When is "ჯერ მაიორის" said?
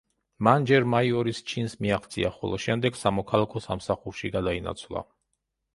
0.71-1.41